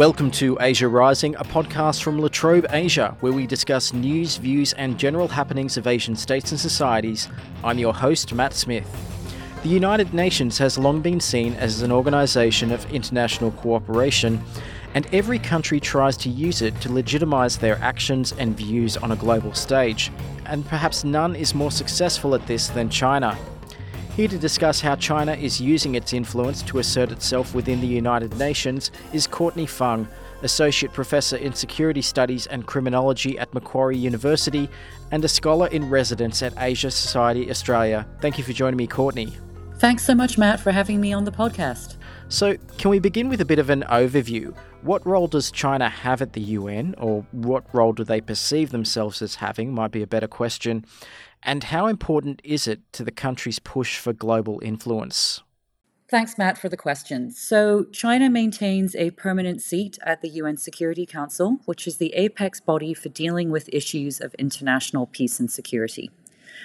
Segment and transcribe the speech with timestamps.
[0.00, 4.72] Welcome to Asia Rising, a podcast from La Trobe Asia, where we discuss news, views,
[4.72, 7.28] and general happenings of Asian states and societies.
[7.62, 8.88] I'm your host, Matt Smith.
[9.62, 14.42] The United Nations has long been seen as an organisation of international cooperation,
[14.94, 19.16] and every country tries to use it to legitimise their actions and views on a
[19.16, 20.10] global stage.
[20.46, 23.36] And perhaps none is more successful at this than China.
[24.20, 28.36] Here to discuss how China is using its influence to assert itself within the United
[28.36, 30.06] Nations is Courtney Fung,
[30.42, 34.68] Associate Professor in Security Studies and Criminology at Macquarie University
[35.10, 38.06] and a Scholar in Residence at Asia Society Australia.
[38.20, 39.32] Thank you for joining me, Courtney.
[39.78, 41.96] Thanks so much, Matt, for having me on the podcast.
[42.28, 44.54] So, can we begin with a bit of an overview?
[44.82, 49.22] What role does China have at the UN, or what role do they perceive themselves
[49.22, 49.72] as having?
[49.72, 50.84] Might be a better question.
[51.42, 55.42] And how important is it to the country's push for global influence?
[56.10, 57.30] Thanks, Matt, for the question.
[57.30, 62.60] So, China maintains a permanent seat at the UN Security Council, which is the apex
[62.60, 66.10] body for dealing with issues of international peace and security.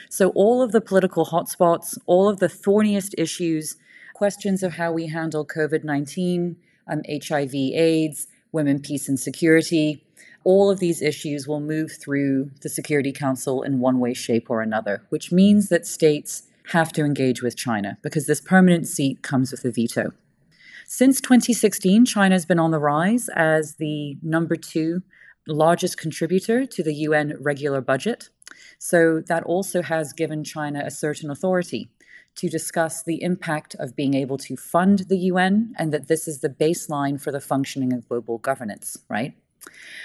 [0.09, 3.77] So, all of the political hotspots, all of the thorniest issues,
[4.15, 6.55] questions of how we handle COVID 19,
[6.87, 10.04] um, HIV, AIDS, women, peace, and security,
[10.45, 14.61] all of these issues will move through the Security Council in one way, shape, or
[14.61, 19.51] another, which means that states have to engage with China because this permanent seat comes
[19.51, 20.11] with a veto.
[20.87, 25.01] Since 2016, China has been on the rise as the number two
[25.47, 28.29] largest contributor to the UN regular budget.
[28.77, 31.89] So that also has given China a certain authority
[32.35, 36.41] to discuss the impact of being able to fund the UN and that this is
[36.41, 39.33] the baseline for the functioning of global governance, right?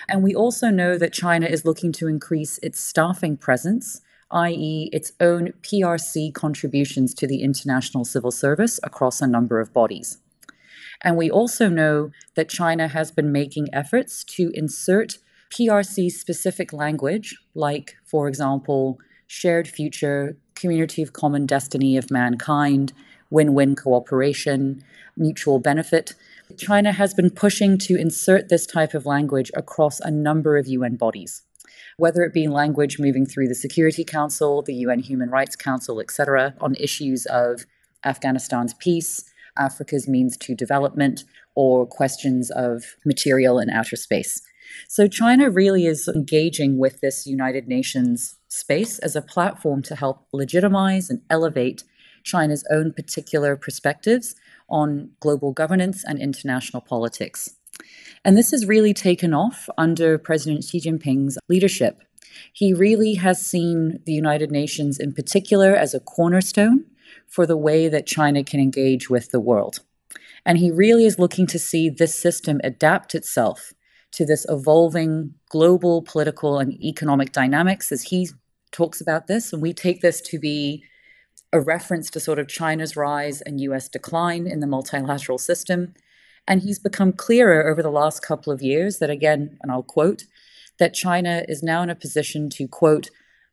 [0.08, 5.12] And we also know that China is looking to increase its staffing presence, i.e., its
[5.20, 10.18] own PRC contributions to the international civil service across a number of bodies.
[11.02, 15.18] And we also know that China has been making efforts to insert
[15.50, 22.92] PRC specific language, like, for example, shared future, community of common destiny of mankind,
[23.30, 24.84] win win cooperation,
[25.16, 26.14] mutual benefit,
[26.58, 30.96] China has been pushing to insert this type of language across a number of UN
[30.96, 31.42] bodies,
[31.96, 36.54] whether it be language moving through the Security Council, the UN Human Rights Council, etc.,
[36.60, 37.66] on issues of
[38.04, 39.24] Afghanistan's peace,
[39.56, 41.24] Africa's means to development,
[41.54, 44.40] or questions of material and outer space.
[44.88, 50.26] So China really is engaging with this United Nations space as a platform to help
[50.32, 51.82] legitimize and elevate
[52.22, 54.34] China's own particular perspectives
[54.70, 57.56] on global governance and international politics.
[58.24, 62.02] And this has really taken off under President Xi Jinping's leadership.
[62.52, 66.84] He really has seen the United Nations in particular as a cornerstone
[67.26, 69.80] for the way that China can engage with the world.
[70.44, 73.72] And he really is looking to see this system adapt itself
[74.12, 78.28] to this evolving global political and economic dynamics as he
[78.72, 79.52] talks about this.
[79.52, 80.84] And we take this to be
[81.52, 85.94] a reference to sort of China's rise and US decline in the multilateral system.
[86.46, 90.24] And he's become clearer over the last couple of years that, again, and I'll quote,
[90.78, 93.10] that China is now in a position to, quote,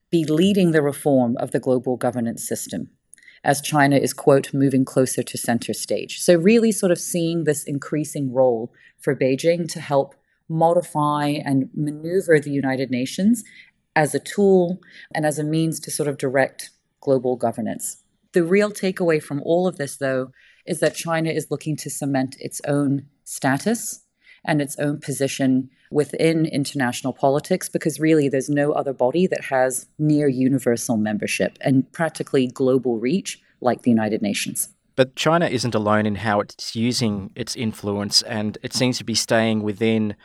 [0.09, 2.89] be leading the reform of the global governance system
[3.43, 6.19] as China is, quote, moving closer to center stage.
[6.19, 10.15] So, really sort of seeing this increasing role for Beijing to help
[10.49, 13.43] modify and maneuver the United Nations
[13.95, 14.79] as a tool
[15.13, 16.71] and as a means to sort of direct
[17.07, 18.03] global governance.
[18.33, 20.31] The real takeaway from all of this, though,
[20.65, 24.01] is that China is looking to cement its own status
[24.43, 29.87] and its own position within international politics because really there's no other body that has
[29.97, 34.69] near universal membership and practically global reach like the United Nations.
[34.97, 39.15] But China isn't alone in how it's using its influence, and it seems to be
[39.15, 40.15] staying within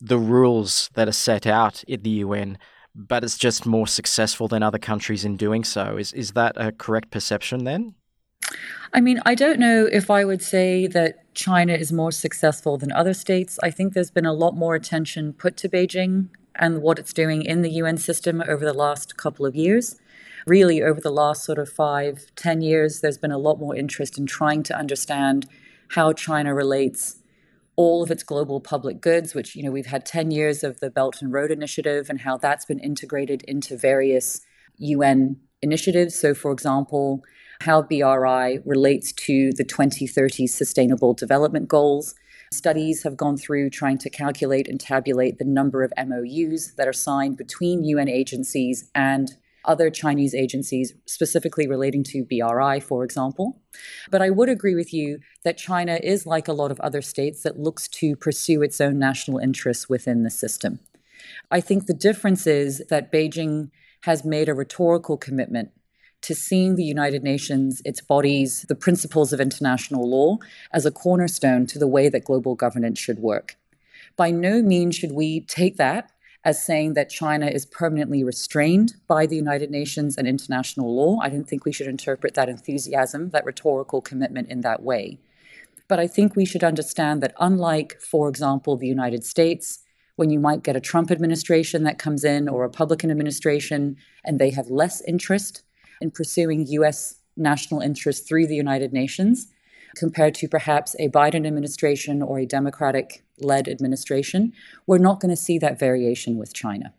[0.00, 2.58] the rules that are set out in the UN
[2.96, 5.96] but it's just more successful than other countries in doing so.
[5.98, 7.94] Is is that a correct perception then?
[8.94, 12.92] I mean, I don't know if I would say that China is more successful than
[12.92, 13.58] other states.
[13.62, 17.42] I think there's been a lot more attention put to Beijing and what it's doing
[17.42, 19.96] in the UN system over the last couple of years.
[20.46, 24.16] Really, over the last sort of five, ten years, there's been a lot more interest
[24.16, 25.46] in trying to understand
[25.88, 27.22] how China relates
[27.76, 30.90] all of its global public goods, which, you know, we've had 10 years of the
[30.90, 34.40] Belt and Road Initiative and how that's been integrated into various
[34.78, 36.14] UN initiatives.
[36.14, 37.22] So, for example,
[37.60, 42.14] how BRI relates to the 2030 Sustainable Development Goals.
[42.52, 46.92] Studies have gone through trying to calculate and tabulate the number of MOUs that are
[46.92, 53.60] signed between UN agencies and other Chinese agencies, specifically relating to BRI, for example.
[54.10, 57.42] But I would agree with you that China is like a lot of other states
[57.42, 60.80] that looks to pursue its own national interests within the system.
[61.50, 63.70] I think the difference is that Beijing
[64.02, 65.70] has made a rhetorical commitment
[66.22, 70.38] to seeing the United Nations, its bodies, the principles of international law
[70.72, 73.56] as a cornerstone to the way that global governance should work.
[74.16, 76.10] By no means should we take that
[76.46, 81.18] as saying that China is permanently restrained by the United Nations and international law.
[81.20, 85.18] I don't think we should interpret that enthusiasm, that rhetorical commitment in that way.
[85.88, 89.80] But I think we should understand that, unlike, for example, the United States,
[90.14, 94.38] when you might get a Trump administration that comes in or a Republican administration and
[94.38, 95.64] they have less interest
[96.00, 99.48] in pursuing US national interests through the United Nations
[99.96, 104.52] compared to perhaps a Biden administration or a Democratic led administration,
[104.86, 106.94] we're not going to see that variation with China.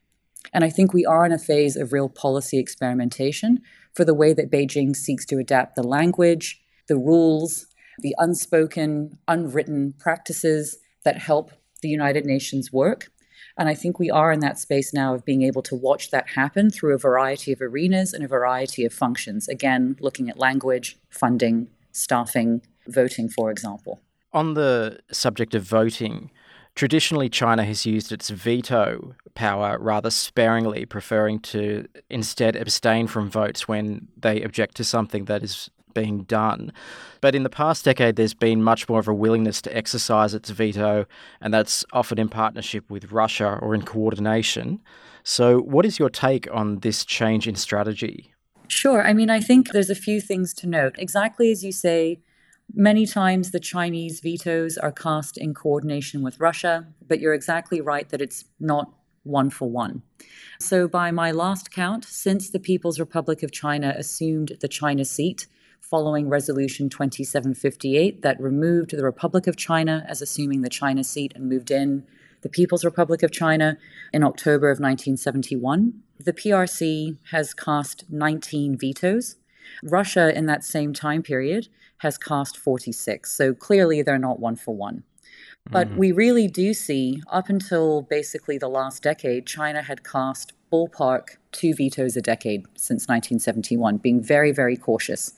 [0.53, 3.61] And I think we are in a phase of real policy experimentation
[3.93, 7.67] for the way that Beijing seeks to adapt the language, the rules,
[7.99, 11.51] the unspoken, unwritten practices that help
[11.81, 13.09] the United Nations work
[13.57, 16.29] and I think we are in that space now of being able to watch that
[16.29, 19.47] happen through a variety of arenas and a variety of functions.
[19.47, 24.01] Again, looking at language, funding, staffing, voting, for example.
[24.33, 26.31] On the subject of voting,
[26.75, 33.67] traditionally China has used its veto power rather sparingly, preferring to instead abstain from votes
[33.67, 36.71] when they object to something that is being done.
[37.21, 40.51] But in the past decade, there's been much more of a willingness to exercise its
[40.51, 41.05] veto,
[41.41, 44.79] and that's often in partnership with Russia or in coordination.
[45.23, 48.33] So, what is your take on this change in strategy?
[48.67, 49.05] Sure.
[49.07, 50.95] I mean, I think there's a few things to note.
[50.99, 52.19] Exactly as you say,
[52.73, 58.07] many times the Chinese vetoes are cast in coordination with Russia, but you're exactly right
[58.09, 58.91] that it's not
[59.23, 60.01] one for one.
[60.59, 65.47] So, by my last count, since the People's Republic of China assumed the China seat,
[65.81, 71.47] following Resolution 2758 that removed the Republic of China as assuming the China seat and
[71.47, 72.05] moved in
[72.41, 73.77] the People's Republic of China
[74.11, 75.93] in October of 1971.
[76.19, 79.37] The PRC has cast 19 vetoes.
[79.83, 81.67] Russia, in that same time period,
[81.99, 83.31] has cast 46.
[83.31, 85.03] So clearly they're not one for one.
[85.69, 85.97] But mm.
[85.97, 91.73] we really do see, up until basically the last decade, China had cast ballpark two
[91.73, 95.33] vetoes a decade since 1971, being very, very cautious.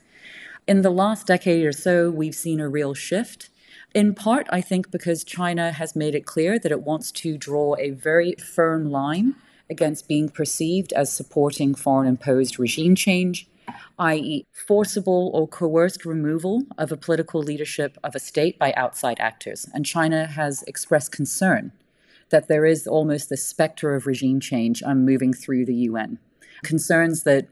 [0.67, 3.49] In the last decade or so, we've seen a real shift.
[3.95, 7.75] In part, I think because China has made it clear that it wants to draw
[7.79, 9.35] a very firm line
[9.69, 13.47] against being perceived as supporting foreign imposed regime change,
[13.99, 19.67] i.e., forcible or coerced removal of a political leadership of a state by outside actors.
[19.73, 21.71] And China has expressed concern
[22.29, 26.19] that there is almost the specter of regime change um, moving through the UN.
[26.63, 27.47] Concerns that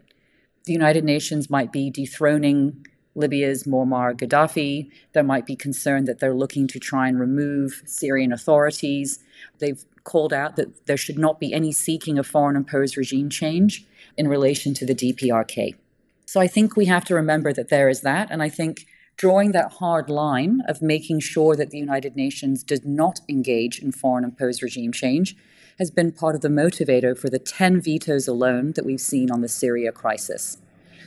[0.65, 2.85] the United Nations might be dethroning
[3.15, 4.89] Libya's Muammar Gaddafi.
[5.13, 9.19] There might be concern that they're looking to try and remove Syrian authorities.
[9.59, 13.85] They've called out that there should not be any seeking of foreign imposed regime change
[14.17, 15.75] in relation to the DPRK.
[16.27, 18.29] So I think we have to remember that there is that.
[18.29, 18.85] And I think
[19.15, 23.93] drawing that hard line of making sure that the United Nations does not engage in
[23.93, 25.37] foreign imposed regime change
[25.79, 29.39] has been part of the motivator for the 10 vetoes alone that we've seen on
[29.39, 30.57] the Syria crisis.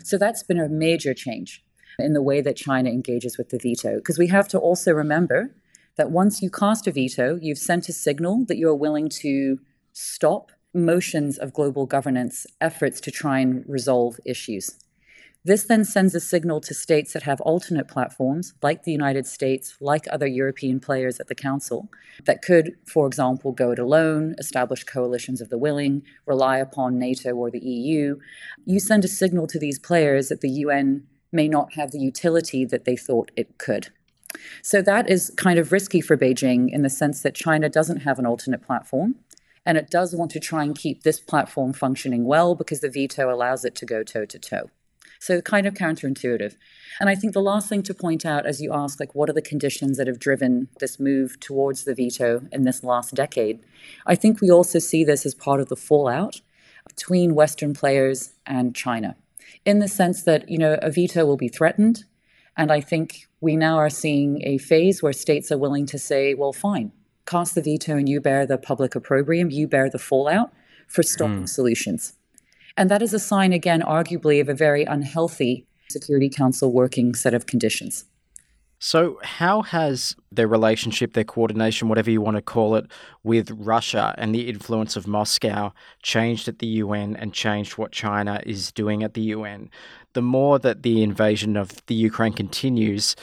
[0.02, 1.62] So that's been a major change
[1.98, 3.96] in the way that China engages with the veto.
[3.96, 5.54] Because we have to also remember
[5.96, 9.60] that once you cast a veto, you've sent a signal that you're willing to
[9.92, 14.76] stop motions of global governance efforts to try and resolve issues.
[15.42, 19.74] This then sends a signal to states that have alternate platforms, like the United States,
[19.80, 21.88] like other European players at the Council,
[22.26, 27.30] that could, for example, go it alone, establish coalitions of the willing, rely upon NATO
[27.32, 28.18] or the EU.
[28.66, 32.66] You send a signal to these players that the UN may not have the utility
[32.66, 33.88] that they thought it could.
[34.62, 38.18] So that is kind of risky for Beijing in the sense that China doesn't have
[38.18, 39.16] an alternate platform.
[39.64, 43.32] And it does want to try and keep this platform functioning well because the veto
[43.32, 44.70] allows it to go toe to toe.
[45.20, 46.56] So kind of counterintuitive.
[46.98, 49.34] And I think the last thing to point out as you ask, like, what are
[49.34, 53.60] the conditions that have driven this move towards the veto in this last decade?
[54.06, 56.40] I think we also see this as part of the fallout
[56.88, 59.14] between Western players and China
[59.66, 62.04] in the sense that, you know, a veto will be threatened.
[62.56, 66.32] And I think we now are seeing a phase where states are willing to say,
[66.32, 66.92] well, fine,
[67.26, 70.50] cast the veto and you bear the public opprobrium, you bear the fallout
[70.88, 71.48] for stopping mm.
[71.48, 72.14] solutions.
[72.80, 77.34] And that is a sign, again, arguably, of a very unhealthy Security Council working set
[77.34, 78.06] of conditions.
[78.78, 82.86] So, how has their relationship, their coordination, whatever you want to call it,
[83.22, 88.40] with Russia and the influence of Moscow changed at the UN and changed what China
[88.46, 89.68] is doing at the UN?
[90.14, 93.14] The more that the invasion of the Ukraine continues,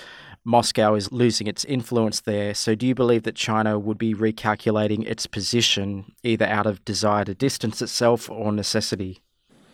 [0.44, 2.54] Moscow is losing its influence there.
[2.54, 7.26] So, do you believe that China would be recalculating its position either out of desire
[7.26, 9.24] to distance itself or necessity?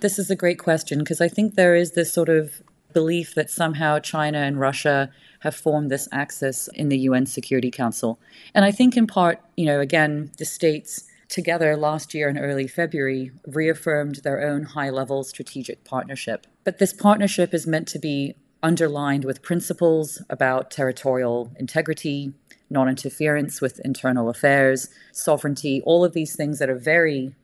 [0.03, 3.49] This is a great question because I think there is this sort of belief that
[3.49, 8.19] somehow China and Russia have formed this axis in the UN Security Council.
[8.53, 12.67] And I think, in part, you know, again, the states together last year in early
[12.67, 16.47] February reaffirmed their own high level strategic partnership.
[16.65, 22.33] But this partnership is meant to be underlined with principles about territorial integrity,
[22.69, 27.35] non interference with internal affairs, sovereignty, all of these things that are very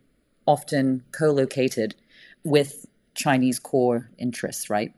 [0.46, 1.96] often co located
[2.43, 4.93] with Chinese core interests, right?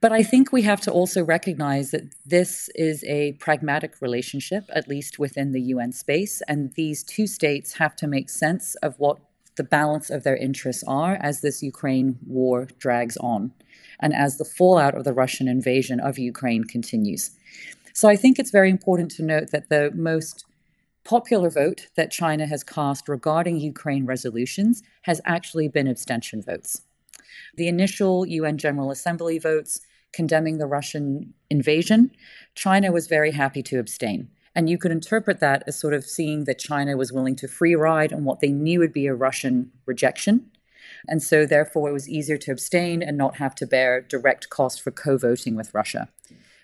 [0.00, 4.86] But I think we have to also recognize that this is a pragmatic relationship, at
[4.86, 9.18] least within the UN space, and these two states have to make sense of what
[9.56, 13.52] the balance of their interests are as this Ukraine war drags on
[14.00, 17.30] and as the fallout of the Russian invasion of Ukraine continues.
[17.94, 20.44] So I think it's very important to note that the most
[21.04, 26.82] popular vote that China has cast regarding Ukraine resolutions has actually been abstention votes.
[27.56, 29.80] The initial UN General Assembly votes
[30.12, 32.10] condemning the Russian invasion,
[32.54, 34.28] China was very happy to abstain.
[34.54, 37.74] And you could interpret that as sort of seeing that China was willing to free
[37.74, 40.50] ride on what they knew would be a Russian rejection.
[41.08, 44.80] And so, therefore, it was easier to abstain and not have to bear direct cost
[44.80, 46.08] for co voting with Russia.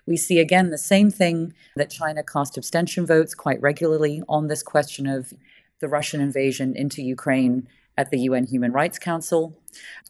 [0.07, 4.63] We see again the same thing that China cast abstention votes quite regularly on this
[4.63, 5.33] question of
[5.81, 7.67] the Russian invasion into Ukraine
[7.97, 9.59] at the UN Human Rights Council.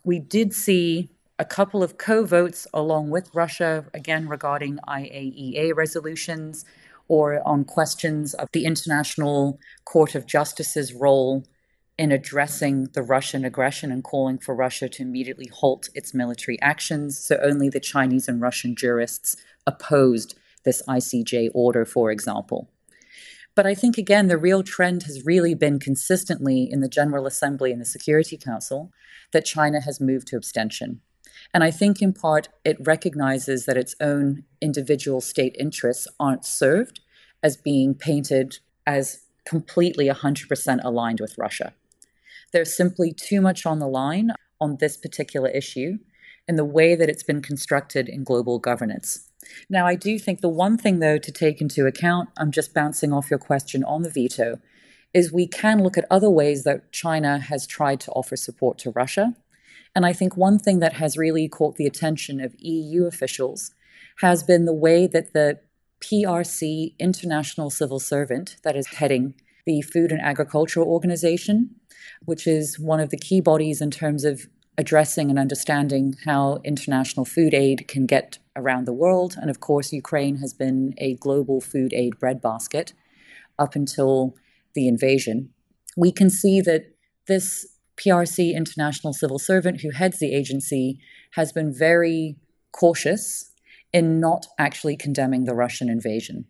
[0.04, 6.64] We did see a couple of co votes along with Russia, again regarding IAEA resolutions
[7.08, 11.44] or on questions of the International Court of Justice's role
[12.00, 17.18] in addressing the Russian aggression and calling for Russia to immediately halt its military actions.
[17.18, 22.70] So only the Chinese and Russian jurists opposed this ICJ order, for example.
[23.54, 27.70] But I think, again, the real trend has really been consistently in the General Assembly
[27.70, 28.90] and the Security Council
[29.34, 31.02] that China has moved to abstention.
[31.52, 37.00] And I think in part it recognizes that its own individual state interests aren't served
[37.42, 41.74] as being painted as completely 100% aligned with Russia.
[42.52, 45.98] There's simply too much on the line on this particular issue
[46.48, 49.30] and the way that it's been constructed in global governance.
[49.68, 53.12] Now, I do think the one thing, though, to take into account, I'm just bouncing
[53.12, 54.58] off your question on the veto,
[55.14, 58.90] is we can look at other ways that China has tried to offer support to
[58.90, 59.34] Russia.
[59.94, 63.72] And I think one thing that has really caught the attention of EU officials
[64.18, 65.60] has been the way that the
[66.00, 69.34] PRC international civil servant that is heading
[69.66, 71.76] the Food and Agricultural Organization,
[72.24, 74.46] which is one of the key bodies in terms of
[74.78, 79.36] addressing and understanding how international food aid can get around the world.
[79.40, 82.94] And of course, Ukraine has been a global food aid breadbasket
[83.58, 84.34] up until
[84.74, 85.50] the invasion.
[85.96, 86.94] We can see that
[87.26, 87.66] this
[87.96, 90.98] PRC international civil servant who heads the agency
[91.32, 92.36] has been very
[92.72, 93.50] cautious
[93.92, 96.46] in not actually condemning the Russian invasion.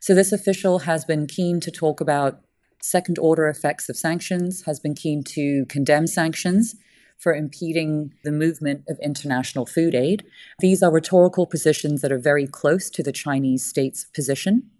[0.00, 2.40] So, this official has been keen to talk about
[2.80, 6.74] second order effects of sanctions, has been keen to condemn sanctions
[7.18, 10.24] for impeding the movement of international food aid.
[10.60, 14.70] These are rhetorical positions that are very close to the Chinese state's position,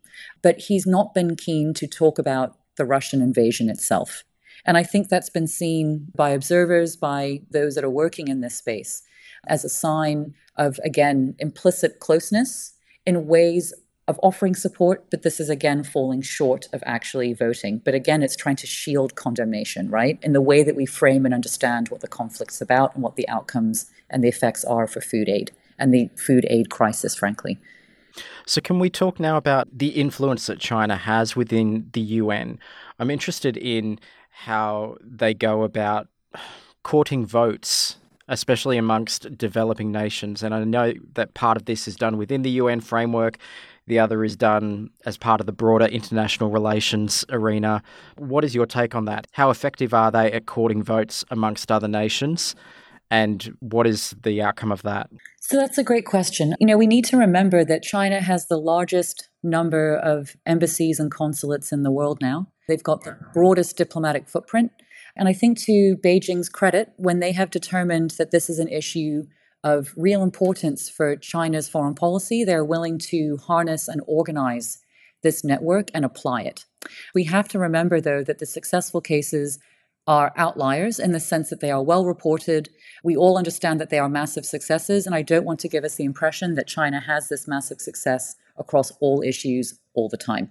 [0.42, 4.22] but he's not been keen to talk about the Russian invasion itself.
[4.64, 8.56] And I think that's been seen by observers, by those that are working in this
[8.56, 9.02] space,
[9.46, 12.74] as a sign of, again, implicit closeness
[13.06, 13.72] in ways
[14.08, 17.80] of offering support, but this is again falling short of actually voting.
[17.84, 20.18] But again, it's trying to shield condemnation, right?
[20.22, 23.28] In the way that we frame and understand what the conflict's about and what the
[23.28, 27.58] outcomes and the effects are for food aid and the food aid crisis, frankly.
[28.46, 32.58] So, can we talk now about the influence that China has within the UN?
[32.98, 34.00] I'm interested in
[34.30, 36.08] how they go about
[36.82, 37.96] courting votes,
[38.26, 40.42] especially amongst developing nations.
[40.42, 43.38] And I know that part of this is done within the UN framework.
[43.88, 47.82] The other is done as part of the broader international relations arena.
[48.18, 49.26] What is your take on that?
[49.32, 52.54] How effective are they at courting votes amongst other nations?
[53.10, 55.08] And what is the outcome of that?
[55.40, 56.54] So that's a great question.
[56.60, 61.10] You know, we need to remember that China has the largest number of embassies and
[61.10, 62.48] consulates in the world now.
[62.68, 64.70] They've got the broadest diplomatic footprint.
[65.16, 69.22] And I think to Beijing's credit, when they have determined that this is an issue
[69.64, 72.44] of real importance for China's foreign policy.
[72.44, 74.78] They're willing to harness and organize
[75.22, 76.64] this network and apply it.
[77.14, 79.58] We have to remember, though, that the successful cases
[80.06, 82.70] are outliers in the sense that they are well reported.
[83.04, 85.96] We all understand that they are massive successes, and I don't want to give us
[85.96, 90.50] the impression that China has this massive success across all issues all the time.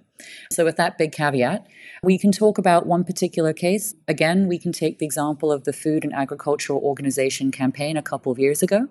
[0.51, 1.67] So, with that big caveat,
[2.03, 3.95] we can talk about one particular case.
[4.07, 8.31] Again, we can take the example of the Food and Agricultural Organization campaign a couple
[8.31, 8.87] of years ago.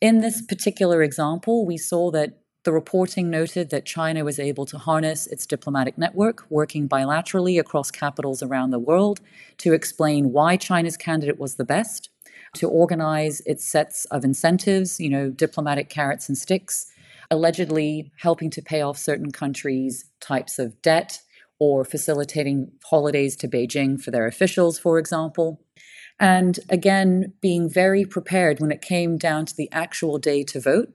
[0.00, 4.76] In this particular example, we saw that the reporting noted that China was able to
[4.76, 9.20] harness its diplomatic network, working bilaterally across capitals around the world,
[9.58, 12.10] to explain why China's candidate was the best,
[12.54, 16.92] to organize its sets of incentives, you know, diplomatic carrots and sticks,
[17.30, 21.20] allegedly helping to pay off certain countries' types of debt
[21.58, 25.60] or facilitating holidays to Beijing for their officials, for example.
[26.18, 30.92] And again, being very prepared when it came down to the actual day to vote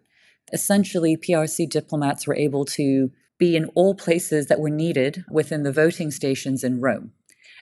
[0.53, 5.71] essentially PRC diplomats were able to be in all places that were needed within the
[5.71, 7.11] voting stations in Rome.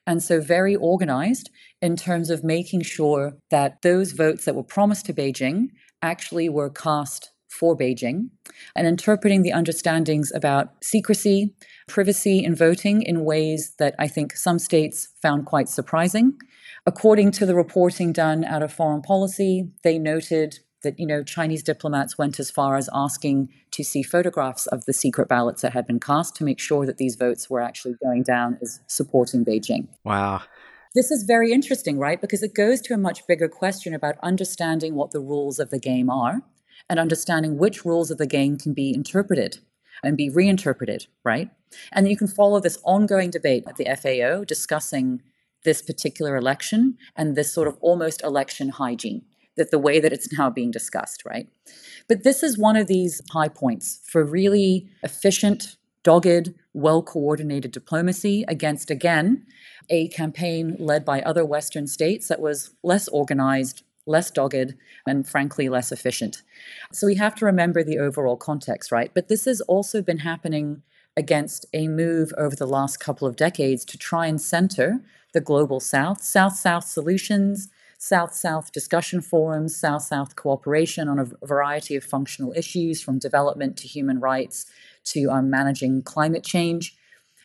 [0.05, 1.49] And so, very organized
[1.81, 5.67] in terms of making sure that those votes that were promised to Beijing
[6.01, 8.29] actually were cast for Beijing
[8.75, 11.53] and interpreting the understandings about secrecy,
[11.87, 16.33] privacy in voting in ways that I think some states found quite surprising.
[16.85, 21.63] According to the reporting done out of foreign policy, they noted that you know Chinese
[21.63, 25.87] diplomats went as far as asking to see photographs of the secret ballots that had
[25.87, 29.87] been cast to make sure that these votes were actually going down as supporting Beijing.
[30.03, 30.41] Wow.
[30.95, 32.19] This is very interesting, right?
[32.19, 35.79] Because it goes to a much bigger question about understanding what the rules of the
[35.79, 36.41] game are
[36.89, 39.59] and understanding which rules of the game can be interpreted
[40.03, 41.49] and be reinterpreted, right?
[41.91, 45.21] And you can follow this ongoing debate at the FAO discussing
[45.63, 49.23] this particular election and this sort of almost election hygiene
[49.55, 51.47] that the way that it's now being discussed, right?
[52.07, 58.43] But this is one of these high points for really efficient, dogged, well coordinated diplomacy
[58.47, 59.45] against, again,
[59.89, 64.75] a campaign led by other Western states that was less organized, less dogged,
[65.07, 66.41] and frankly, less efficient.
[66.91, 69.11] So we have to remember the overall context, right?
[69.13, 70.83] But this has also been happening
[71.15, 74.99] against a move over the last couple of decades to try and center
[75.33, 81.45] the global South, South South solutions, South South discussion forums, South South cooperation on a
[81.45, 84.65] variety of functional issues from development to human rights
[85.05, 86.95] to um, managing climate change.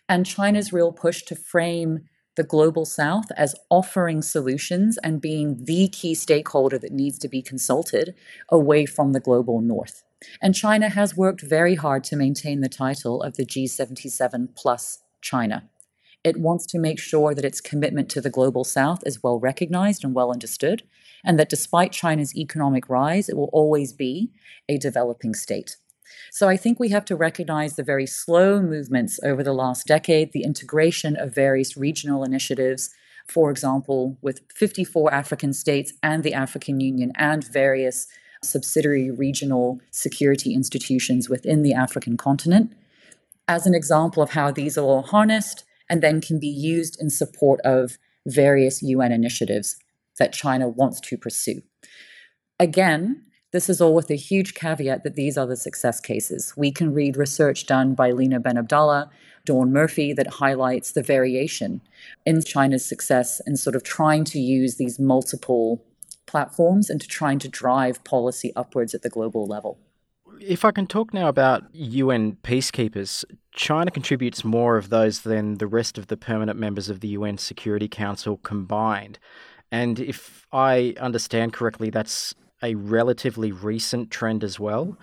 [0.08, 5.88] And China's real push to frame the global South as offering solutions and being the
[5.88, 8.14] key stakeholder that needs to be consulted
[8.48, 10.04] away from the global North.
[10.40, 15.68] And China has worked very hard to maintain the title of the G77 plus China.
[16.22, 20.04] It wants to make sure that its commitment to the global south is well recognized
[20.04, 20.84] and well understood,
[21.24, 24.30] and that despite China's economic rise, it will always be
[24.68, 25.76] a developing state.
[26.30, 30.32] So I think we have to recognize the very slow movements over the last decade,
[30.32, 32.90] the integration of various regional initiatives,
[33.26, 38.06] for example, with 54 African states and the African Union and various
[38.42, 42.72] subsidiary regional security institutions within the African continent,
[43.48, 47.10] as an example of how these are all harnessed and then can be used in
[47.10, 49.76] support of various UN initiatives
[50.18, 51.62] that China wants to pursue.
[52.60, 56.52] Again, this is all with a huge caveat that these are the success cases.
[56.56, 59.08] We can read research done by Lina Benabdallah,
[59.46, 61.80] Dawn Murphy, that highlights the variation
[62.26, 65.82] in China's success in sort of trying to use these multiple
[66.26, 69.78] platforms and to trying to drive policy upwards at the global level.
[70.40, 75.66] If I can talk now about UN peacekeepers, China contributes more of those than the
[75.66, 79.18] rest of the permanent members of the UN Security Council combined.
[79.72, 84.96] And if I understand correctly, that's a relatively recent trend as well.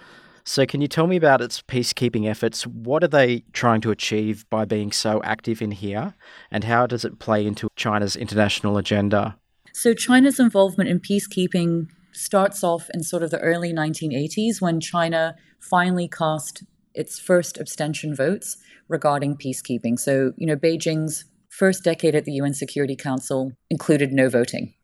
[0.48, 2.68] So, can you tell me about its peacekeeping efforts?
[2.68, 6.14] What are they trying to achieve by being so active in here?
[6.52, 9.38] And how does it play into China's international agenda?
[9.74, 15.36] So, China's involvement in peacekeeping starts off in sort of the early 1980s when China
[15.60, 16.64] finally cast
[16.94, 20.00] its first abstention votes regarding peacekeeping.
[20.00, 24.75] So, you know, Beijing's first decade at the UN Security Council included no voting.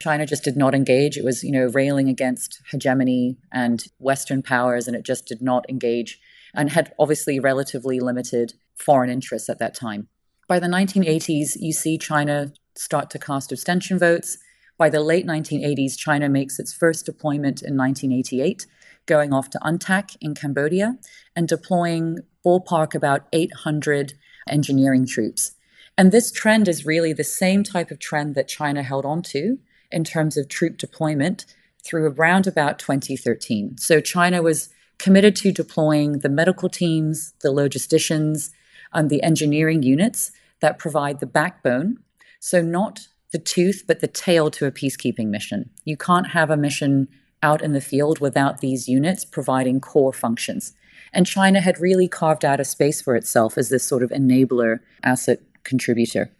[0.00, 1.16] China just did not engage.
[1.16, 5.68] It was, you know, railing against hegemony and Western powers, and it just did not
[5.68, 6.20] engage
[6.54, 10.08] and had obviously relatively limited foreign interests at that time.
[10.48, 14.38] By the 1980s, you see China start to cast abstention votes.
[14.78, 18.66] By the late 1980s, China makes its first deployment in 1988,
[19.06, 20.96] going off to UNTAC in Cambodia
[21.36, 24.14] and deploying ballpark about 800
[24.48, 25.52] engineering troops.
[26.00, 29.58] And this trend is really the same type of trend that China held on to
[29.90, 31.44] in terms of troop deployment
[31.84, 33.76] through around about 2013.
[33.76, 38.48] So China was committed to deploying the medical teams, the logisticians,
[38.94, 41.98] and the engineering units that provide the backbone.
[42.38, 45.68] So, not the tooth, but the tail to a peacekeeping mission.
[45.84, 47.08] You can't have a mission
[47.42, 50.72] out in the field without these units providing core functions.
[51.12, 54.78] And China had really carved out a space for itself as this sort of enabler
[55.02, 56.30] asset contributor.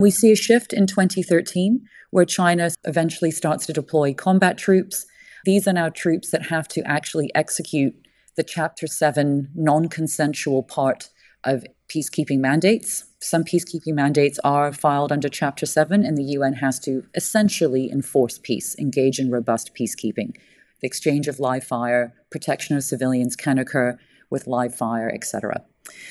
[0.00, 5.06] We see a shift in 2013 where China eventually starts to deploy combat troops.
[5.44, 7.94] These are now troops that have to actually execute
[8.36, 11.10] the Chapter 7 non consensual part
[11.44, 13.04] of peacekeeping mandates.
[13.20, 18.38] Some peacekeeping mandates are filed under Chapter 7, and the UN has to essentially enforce
[18.38, 20.36] peace, engage in robust peacekeeping.
[20.80, 23.98] The exchange of live fire, protection of civilians can occur
[24.32, 25.62] with live fire, etc.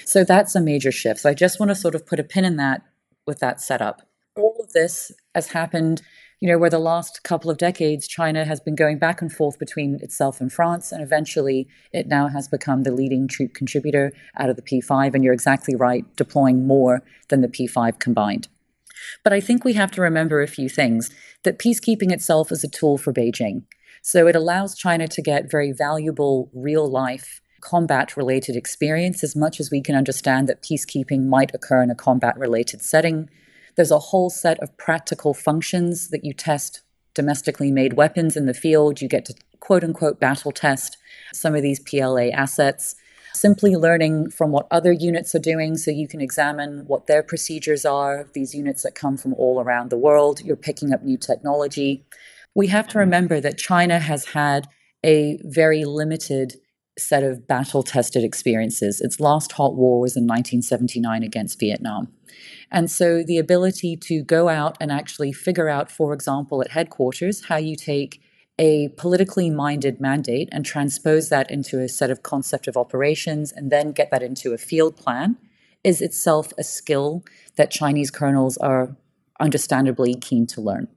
[0.05, 1.19] So that's a major shift.
[1.19, 2.83] So I just want to sort of put a pin in that
[3.27, 4.03] with that setup.
[4.37, 6.01] All of this has happened
[6.41, 9.59] you know, where the last couple of decades, China has been going back and forth
[9.59, 14.49] between itself and France, and eventually it now has become the leading troop contributor out
[14.49, 15.13] of the P5.
[15.13, 18.47] And you're exactly right, deploying more than the P5 combined.
[19.23, 21.11] But I think we have to remember a few things
[21.43, 23.63] that peacekeeping itself is a tool for Beijing.
[24.01, 29.59] So it allows China to get very valuable real life combat related experience as much
[29.59, 33.29] as we can understand that peacekeeping might occur in a combat related setting
[33.75, 36.81] there's a whole set of practical functions that you test
[37.13, 39.01] domestically made weapons in the field.
[39.01, 40.97] You get to quote unquote battle test
[41.33, 42.95] some of these PLA assets.
[43.33, 47.85] Simply learning from what other units are doing so you can examine what their procedures
[47.85, 50.41] are, these units that come from all around the world.
[50.41, 52.05] You're picking up new technology.
[52.53, 54.67] We have to remember that China has had
[55.03, 56.55] a very limited
[57.01, 59.01] set of battle tested experiences.
[59.01, 62.07] Its last hot war was in 1979 against Vietnam.
[62.71, 67.45] And so the ability to go out and actually figure out, for example, at headquarters,
[67.45, 68.21] how you take
[68.57, 73.71] a politically minded mandate and transpose that into a set of concept of operations and
[73.71, 75.37] then get that into a field plan
[75.83, 77.23] is itself a skill
[77.55, 78.95] that Chinese colonels are
[79.39, 80.87] understandably keen to learn.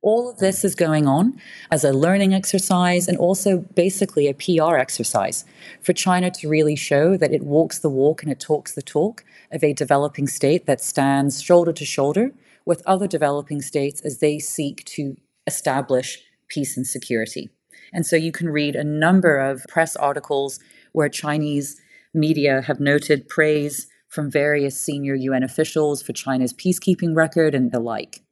[0.00, 4.76] All of this is going on as a learning exercise and also basically a PR
[4.76, 5.44] exercise
[5.82, 9.24] for China to really show that it walks the walk and it talks the talk
[9.50, 12.32] of a developing state that stands shoulder to shoulder
[12.64, 17.50] with other developing states as they seek to establish peace and security.
[17.92, 20.60] And so you can read a number of press articles
[20.92, 21.80] where Chinese
[22.14, 27.80] media have noted praise from various senior UN officials for China's peacekeeping record and the
[27.80, 28.22] like.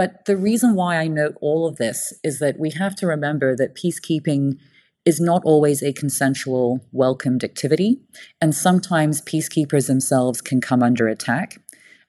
[0.00, 3.54] But the reason why I note all of this is that we have to remember
[3.56, 4.56] that peacekeeping
[5.04, 8.00] is not always a consensual, welcomed activity.
[8.40, 11.60] And sometimes peacekeepers themselves can come under attack.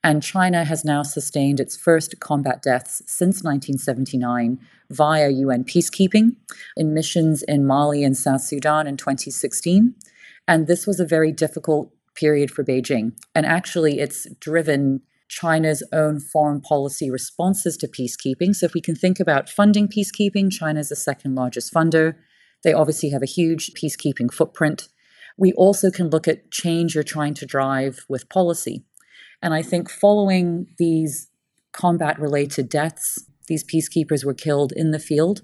[0.05, 4.57] And China has now sustained its first combat deaths since 1979
[4.89, 6.37] via UN peacekeeping
[6.77, 9.95] in missions in Mali and South Sudan in 2016.
[10.47, 13.17] And this was a very difficult period for Beijing.
[13.35, 18.53] And actually, it's driven China's own foreign policy responses to peacekeeping.
[18.53, 22.15] So, if we can think about funding peacekeeping, China is the second largest funder.
[22.65, 24.89] They obviously have a huge peacekeeping footprint.
[25.37, 28.83] We also can look at change you're trying to drive with policy.
[29.41, 31.29] And I think following these
[31.71, 35.43] combat related deaths, these peacekeepers were killed in the field,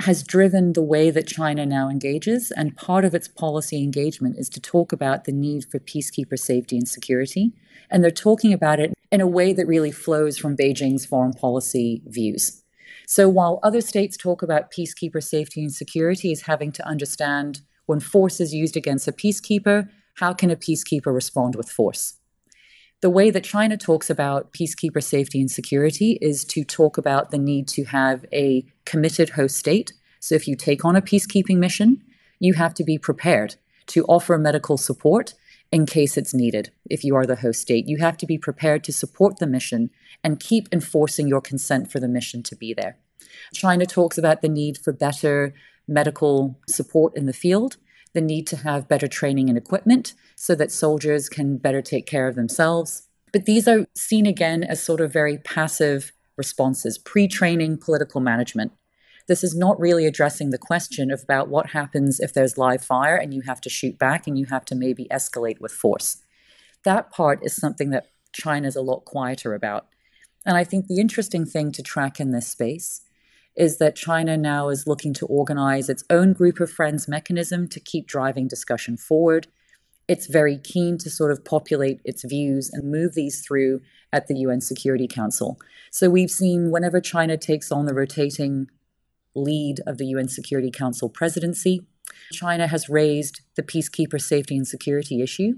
[0.00, 2.50] has driven the way that China now engages.
[2.50, 6.76] And part of its policy engagement is to talk about the need for peacekeeper safety
[6.76, 7.52] and security.
[7.88, 12.02] And they're talking about it in a way that really flows from Beijing's foreign policy
[12.06, 12.62] views.
[13.06, 18.00] So while other states talk about peacekeeper safety and security as having to understand when
[18.00, 22.18] force is used against a peacekeeper, how can a peacekeeper respond with force?
[23.00, 27.38] The way that China talks about peacekeeper safety and security is to talk about the
[27.38, 29.92] need to have a committed host state.
[30.20, 32.02] So if you take on a peacekeeping mission,
[32.40, 33.54] you have to be prepared
[33.86, 35.34] to offer medical support
[35.70, 36.70] in case it's needed.
[36.88, 39.90] If you are the host state, you have to be prepared to support the mission
[40.24, 42.96] and keep enforcing your consent for the mission to be there.
[43.52, 45.54] China talks about the need for better
[45.86, 47.76] medical support in the field,
[48.14, 52.28] the need to have better training and equipment so that soldiers can better take care
[52.28, 53.08] of themselves.
[53.32, 58.72] But these are seen again as sort of very passive responses, pre training political management.
[59.28, 63.34] This is not really addressing the question about what happens if there's live fire and
[63.34, 66.22] you have to shoot back and you have to maybe escalate with force.
[66.84, 69.86] That part is something that China's a lot quieter about.
[70.46, 73.02] And I think the interesting thing to track in this space
[73.54, 77.80] is that China now is looking to organize its own group of friends mechanism to
[77.80, 79.48] keep driving discussion forward.
[80.06, 84.36] It's very keen to sort of populate its views and move these through at the
[84.36, 85.58] UN Security Council.
[85.90, 88.70] So we've seen whenever China takes on the rotating
[89.38, 91.86] lead of the UN Security Council presidency.
[92.32, 95.54] China has raised the peacekeeper safety and security issue,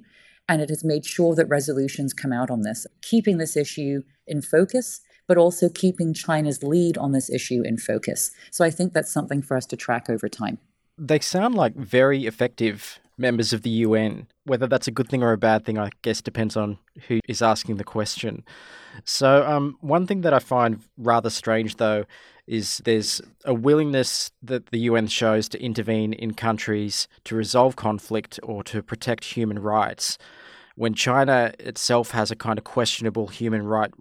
[0.49, 4.43] and it has made sure that resolutions come out on this, keeping this issue in
[4.43, 8.33] focus, but also keeping China's lead on this issue in focus.
[8.51, 10.59] So I think that's something for us to track over time.
[10.99, 14.27] They sound like very effective members of the UN.
[14.45, 17.43] Whether that's a good thing or a bad thing, I guess, depends on who is
[17.43, 18.43] asking the question.
[19.05, 22.05] So, um, one thing that I find rather strange, though,
[22.51, 28.41] is there's a willingness that the UN shows to intervene in countries to resolve conflict
[28.43, 30.19] or to protect human rights
[30.75, 33.93] when China itself has a kind of questionable human right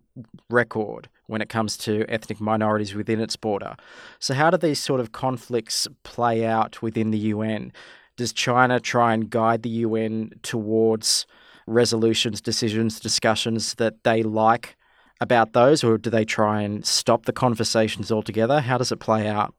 [0.49, 3.75] record when it comes to ethnic minorities within its border.
[4.17, 7.71] So, how do these sort of conflicts play out within the UN?
[8.17, 11.27] Does China try and guide the UN towards
[11.67, 14.75] resolutions, decisions, discussions that they like
[15.21, 18.61] about those, or do they try and stop the conversations altogether?
[18.61, 19.53] How does it play out?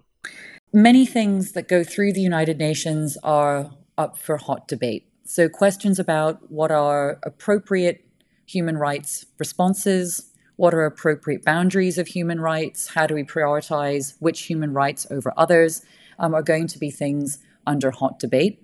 [0.73, 5.07] Many things that go through the United Nations are up for hot debate.
[5.25, 8.05] So, questions about what are appropriate
[8.47, 14.43] human rights responses, what are appropriate boundaries of human rights, how do we prioritize which
[14.43, 15.83] human rights over others,
[16.19, 18.63] um, are going to be things under hot debate.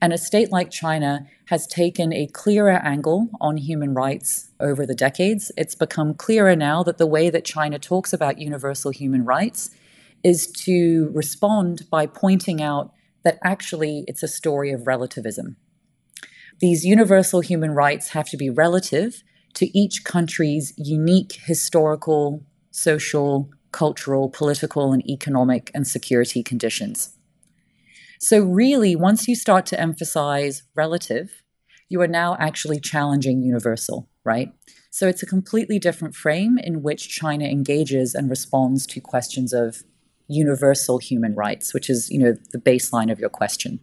[0.00, 4.94] And a state like China has taken a clearer angle on human rights over the
[4.94, 5.52] decades.
[5.56, 9.70] It's become clearer now that the way that China talks about universal human rights
[10.22, 12.92] is to respond by pointing out
[13.24, 15.56] that actually it's a story of relativism.
[16.60, 19.22] These universal human rights have to be relative
[19.54, 27.16] to each country's unique historical, social, cultural, political, and economic and security conditions.
[28.24, 31.42] So, really, once you start to emphasize relative,
[31.90, 34.50] you are now actually challenging universal, right?
[34.88, 39.82] So, it's a completely different frame in which China engages and responds to questions of
[40.26, 43.78] universal human rights, which is, you know, the baseline of your question.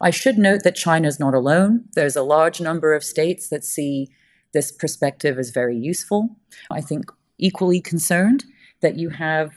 [0.00, 1.86] I should note that China is not alone.
[1.96, 4.08] There's a large number of states that see
[4.52, 6.36] this perspective as very useful.
[6.70, 7.06] I think
[7.38, 8.44] equally concerned
[8.82, 9.50] that you have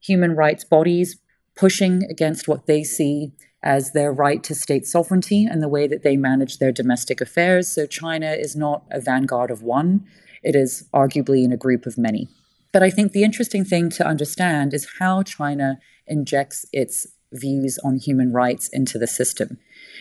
[0.00, 1.18] human rights bodies
[1.54, 6.02] pushing against what they see as their right to state sovereignty and the way that
[6.02, 7.68] they manage their domestic affairs.
[7.68, 10.06] So China is not a vanguard of one,
[10.42, 12.28] it is arguably in a group of many.
[12.72, 17.96] But I think the interesting thing to understand is how China injects its views on
[17.96, 19.58] human rights into the system.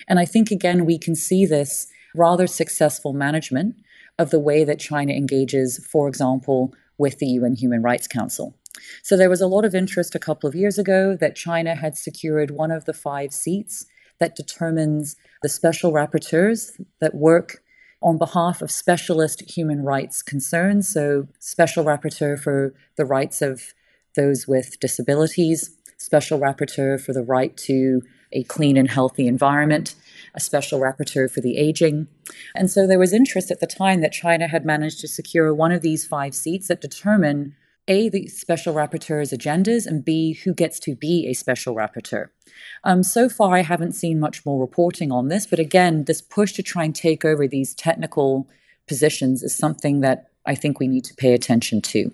[0.07, 3.75] And I think, again, we can see this rather successful management
[4.17, 8.55] of the way that China engages, for example, with the UN Human Rights Council.
[9.03, 11.97] So there was a lot of interest a couple of years ago that China had
[11.97, 13.85] secured one of the five seats
[14.19, 17.63] that determines the special rapporteurs that work
[18.01, 20.87] on behalf of specialist human rights concerns.
[20.87, 23.73] So, special rapporteur for the rights of
[24.15, 29.95] those with disabilities, special rapporteur for the right to a clean and healthy environment,
[30.35, 32.07] a special rapporteur for the aging.
[32.55, 35.71] And so there was interest at the time that China had managed to secure one
[35.71, 37.55] of these five seats that determine
[37.89, 42.27] a, the special rapporteur's agendas, and B, who gets to be a special rapporteur.
[42.83, 46.53] Um, so far, I haven't seen much more reporting on this, but again, this push
[46.53, 48.47] to try and take over these technical
[48.87, 52.11] positions is something that I think we need to pay attention to.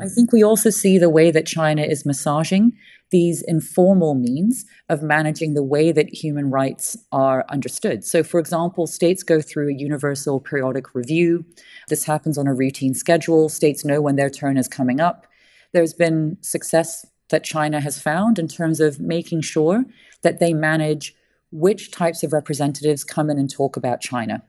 [0.00, 2.76] I think we also see the way that China is massaging
[3.10, 8.04] these informal means of managing the way that human rights are understood.
[8.04, 11.44] So, for example, states go through a universal periodic review.
[11.88, 13.48] This happens on a routine schedule.
[13.48, 15.26] States know when their turn is coming up.
[15.72, 19.84] There's been success that China has found in terms of making sure
[20.22, 21.14] that they manage
[21.52, 24.42] which types of representatives come in and talk about China.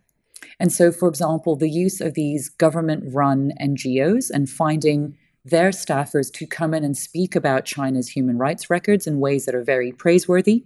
[0.60, 5.18] And so, for example, the use of these government run NGOs and finding
[5.50, 9.56] their staffers to come in and speak about China's human rights records in ways that
[9.56, 10.64] are very praiseworthy.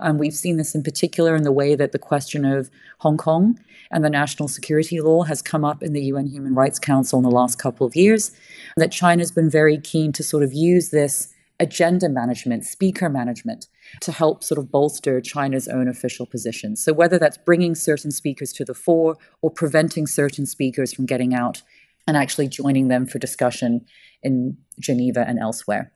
[0.00, 3.58] Um, we've seen this in particular in the way that the question of Hong Kong
[3.90, 7.22] and the national security law has come up in the UN Human Rights Council in
[7.22, 8.32] the last couple of years.
[8.76, 13.68] That China's been very keen to sort of use this agenda management, speaker management,
[14.00, 16.74] to help sort of bolster China's own official position.
[16.74, 21.34] So, whether that's bringing certain speakers to the fore or preventing certain speakers from getting
[21.34, 21.62] out
[22.06, 23.84] and actually joining them for discussion
[24.22, 25.92] in Geneva and elsewhere.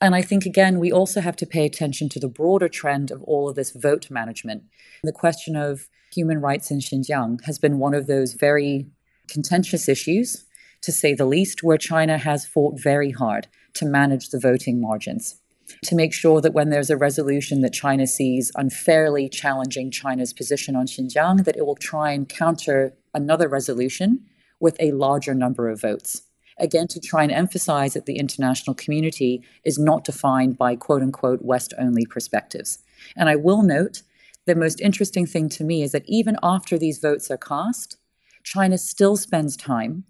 [0.00, 3.22] And I think, again, we also have to pay attention to the broader trend of
[3.24, 4.62] all of this vote management.
[5.02, 8.86] The question of human rights in Xinjiang has been one of those very
[9.28, 10.44] contentious issues,
[10.82, 15.40] to say the least, where China has fought very hard to manage the voting margins,
[15.84, 20.76] to make sure that when there's a resolution that China sees unfairly challenging China's position
[20.76, 24.24] on Xinjiang, that it will try and counter another resolution
[24.60, 26.22] with a larger number of votes.
[26.60, 31.40] again, to try and emphasize that the international community is not defined by quote unquote
[31.40, 32.80] West only perspectives.
[33.16, 34.02] And I will note
[34.46, 37.96] the most interesting thing to me is that even after these votes are cast,
[38.42, 40.04] China still spends time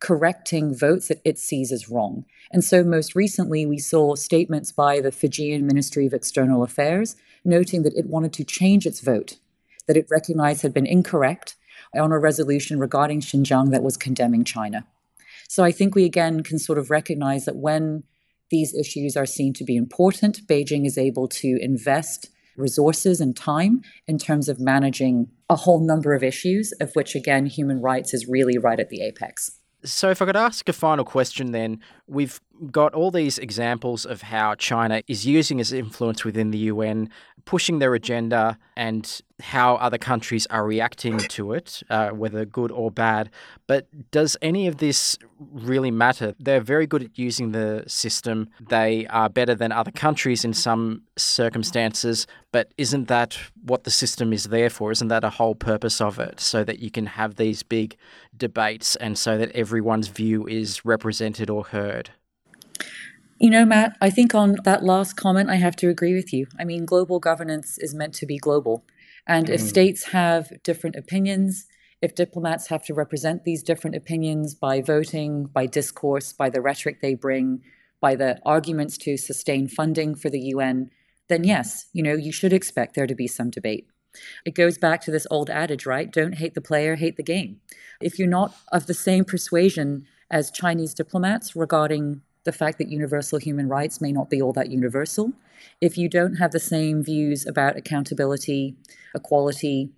[0.00, 2.24] correcting votes that it sees as wrong.
[2.52, 7.84] And so, most recently, we saw statements by the Fijian Ministry of External Affairs noting
[7.84, 9.38] that it wanted to change its vote,
[9.86, 11.56] that it recognized had been incorrect
[11.98, 14.86] on a resolution regarding Xinjiang that was condemning China.
[15.48, 18.04] So I think we again can sort of recognize that when
[18.50, 23.82] these issues are seen to be important, Beijing is able to invest resources and time
[24.06, 28.28] in terms of managing a whole number of issues, of which, again, human rights is
[28.28, 29.58] really right at the apex.
[29.84, 34.22] So, if I could ask a final question, then we've got all these examples of
[34.22, 37.10] how China is using its influence within the UN,
[37.44, 42.90] pushing their agenda, and how other countries are reacting to it, uh, whether good or
[42.90, 43.30] bad.
[43.66, 46.34] But does any of this really matter?
[46.38, 48.48] They're very good at using the system.
[48.68, 52.26] They are better than other countries in some circumstances.
[52.52, 54.92] But isn't that what the system is there for?
[54.92, 56.40] Isn't that a whole purpose of it?
[56.40, 57.96] So that you can have these big
[58.36, 62.10] debates and so that everyone's view is represented or heard?
[63.44, 66.46] You know, Matt, I think on that last comment, I have to agree with you.
[66.58, 68.86] I mean, global governance is meant to be global.
[69.26, 69.50] And mm.
[69.50, 71.66] if states have different opinions,
[72.00, 77.02] if diplomats have to represent these different opinions by voting, by discourse, by the rhetoric
[77.02, 77.60] they bring,
[78.00, 80.90] by the arguments to sustain funding for the UN,
[81.28, 83.86] then yes, you know, you should expect there to be some debate.
[84.46, 86.10] It goes back to this old adage, right?
[86.10, 87.60] Don't hate the player, hate the game.
[88.00, 93.38] If you're not of the same persuasion as Chinese diplomats regarding the fact that universal
[93.38, 95.32] human rights may not be all that universal.
[95.80, 98.76] If you don't have the same views about accountability,
[99.14, 99.90] equality,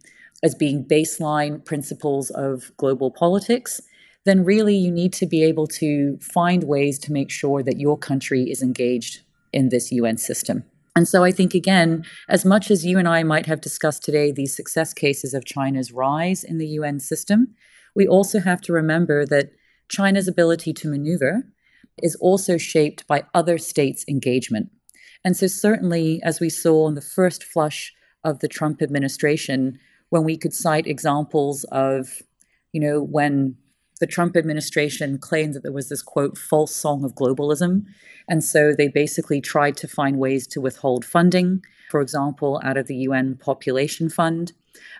[0.42, 3.80] as being baseline principles of global politics,
[4.24, 7.96] then really you need to be able to find ways to make sure that your
[7.96, 9.20] country is engaged
[9.52, 10.64] in this UN system.
[10.94, 14.32] And so I think, again, as much as you and I might have discussed today
[14.32, 17.54] these success cases of China's rise in the UN system,
[17.94, 19.50] we also have to remember that
[19.88, 21.44] China's ability to maneuver
[22.02, 24.70] is also shaped by other states' engagement.
[25.24, 29.78] And so, certainly, as we saw in the first flush of the Trump administration,
[30.11, 32.22] when we could cite examples of,
[32.72, 33.56] you know, when
[34.00, 37.85] the Trump administration claimed that there was this quote, false song of globalism.
[38.28, 42.88] And so they basically tried to find ways to withhold funding, for example, out of
[42.88, 44.52] the UN Population Fund.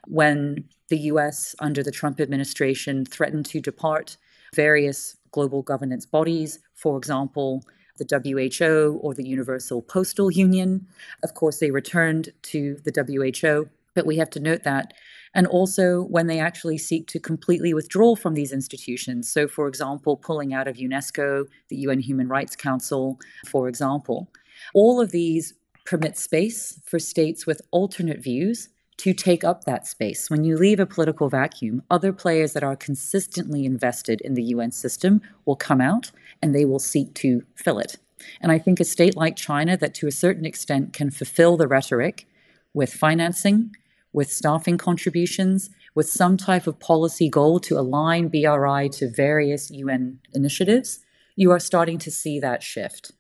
[0.07, 4.17] When the US, under the Trump administration, threatened to depart
[4.55, 7.63] various global governance bodies, for example,
[7.99, 10.87] the WHO or the Universal Postal Union.
[11.23, 14.93] Of course, they returned to the WHO, but we have to note that.
[15.35, 19.31] And also when they actually seek to completely withdraw from these institutions.
[19.31, 24.31] So, for example, pulling out of UNESCO, the UN Human Rights Council, for example.
[24.75, 25.55] All of these
[25.85, 30.31] permit space for states with alternate views to take up that space.
[30.31, 34.71] When you leave a political vacuum, other players that are consistently invested in the UN
[34.71, 36.11] system will come out
[36.43, 37.97] and they will seek to fill it.
[38.41, 41.69] And I think a state like China, that to a certain extent can fulfill the
[41.69, 42.27] rhetoric
[42.73, 43.75] with financing,
[44.13, 50.21] with staffing contributions, with some type of policy goal to align BRI to various UN
[50.35, 51.01] initiatives,
[51.37, 53.13] you are starting to see that shift.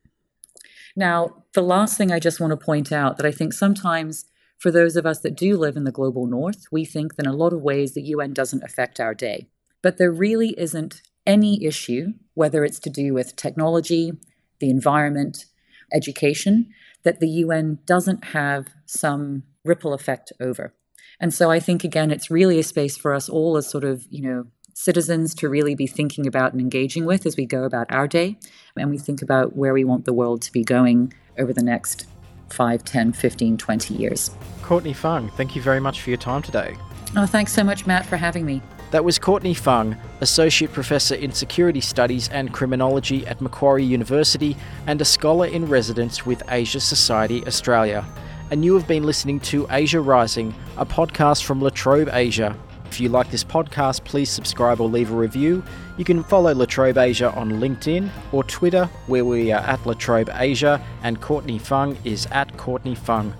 [0.94, 4.24] Now, the last thing I just want to point out that I think sometimes
[4.58, 7.32] for those of us that do live in the global north, we think that in
[7.32, 9.48] a lot of ways the UN doesn't affect our day.
[9.82, 14.12] But there really isn't any issue, whether it's to do with technology,
[14.60, 15.46] the environment,
[15.92, 16.68] education,
[17.02, 20.74] that the UN doesn't have some ripple effect over.
[21.20, 24.06] And so I think, again, it's really a space for us all as sort of,
[24.10, 27.90] you know, citizens to really be thinking about and engaging with as we go about
[27.90, 28.36] our day
[28.76, 32.06] and we think about where we want the world to be going over the next
[32.50, 34.30] 5, 10, 15, 20 years.
[34.62, 36.76] Courtney Fung, thank you very much for your time today.
[37.16, 38.62] Oh, thanks so much, Matt, for having me.
[38.92, 44.56] That was Courtney Fung, Associate Professor in Security Studies and Criminology at Macquarie University
[44.86, 48.04] and a scholar in residence with Asia Society Australia.
[48.50, 52.56] And you have been listening to Asia Rising, a podcast from La Trobe Asia.
[52.90, 55.62] If you like this podcast, please subscribe or leave a review.
[55.96, 60.30] You can follow La Trobe Asia on LinkedIn or Twitter, where we are at Latrobe
[60.32, 63.34] Asia, and Courtney Fung is at Courtney Fung.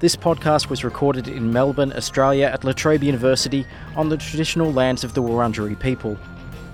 [0.00, 3.64] This podcast was recorded in Melbourne, Australia, at La Trobe University
[3.94, 6.18] on the traditional lands of the Wurundjeri people.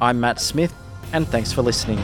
[0.00, 0.72] I'm Matt Smith,
[1.12, 1.98] and thanks for listening.